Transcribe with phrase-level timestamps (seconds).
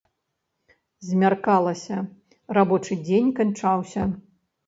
[1.07, 1.99] Змяркалася,
[2.59, 4.01] рабочы дзень канчаўся.